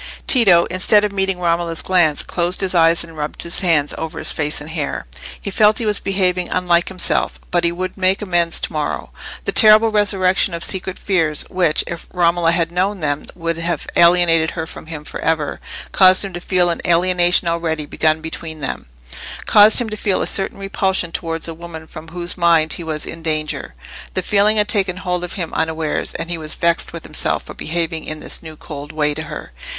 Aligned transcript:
Tito, 0.25 0.65
instead 0.71 1.05
of 1.05 1.11
meeting 1.11 1.37
Romola's 1.39 1.83
glance, 1.83 2.23
closed 2.23 2.61
his 2.61 2.73
eyes 2.73 3.03
and 3.03 3.15
rubbed 3.15 3.43
his 3.43 3.59
hands 3.59 3.93
over 3.99 4.17
his 4.17 4.31
face 4.31 4.59
and 4.59 4.71
hair. 4.71 5.05
He 5.39 5.51
felt 5.51 5.77
he 5.77 5.85
was 5.85 5.99
behaving 5.99 6.49
unlike 6.49 6.87
himself, 6.87 7.39
but 7.51 7.63
he 7.63 7.71
would 7.71 7.95
make 7.95 8.19
amends 8.19 8.59
to 8.61 8.73
morrow. 8.73 9.11
The 9.45 9.51
terrible 9.51 9.91
resurrection 9.91 10.55
of 10.55 10.63
secret 10.63 10.97
fears, 10.97 11.43
which, 11.51 11.83
if 11.85 12.07
Romola 12.11 12.51
had 12.51 12.71
known 12.71 13.01
them, 13.01 13.21
would 13.35 13.59
have 13.59 13.85
alienated 13.95 14.49
her 14.57 14.65
from 14.65 14.87
him 14.87 15.03
for 15.03 15.19
ever, 15.19 15.61
caused 15.91 16.25
him 16.25 16.33
to 16.33 16.41
feel 16.41 16.71
an 16.71 16.81
alienation 16.83 17.47
already 17.47 17.85
begun 17.85 18.21
between 18.21 18.59
them—caused 18.59 19.79
him 19.79 19.89
to 19.91 19.95
feel 19.97 20.23
a 20.23 20.25
certain 20.25 20.57
repulsion 20.57 21.11
towards 21.11 21.47
a 21.47 21.53
woman 21.53 21.85
from 21.85 22.07
whose 22.07 22.35
mind 22.35 22.73
he 22.73 22.83
was 22.83 23.05
in 23.05 23.21
danger. 23.21 23.75
The 24.15 24.23
feeling 24.23 24.57
had 24.57 24.67
taken 24.67 24.97
hold 24.97 25.23
of 25.23 25.33
him 25.33 25.53
unawares, 25.53 26.15
and 26.15 26.31
he 26.31 26.39
was 26.39 26.55
vexed 26.55 26.91
with 26.91 27.03
himself 27.03 27.43
for 27.43 27.53
behaving 27.53 28.05
in 28.05 28.19
this 28.19 28.41
new 28.41 28.55
cold 28.55 28.91
way 28.91 29.13
to 29.13 29.21
her. 29.25 29.51